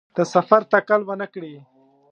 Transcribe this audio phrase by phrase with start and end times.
[0.17, 1.55] د سفر تکل ونکړي.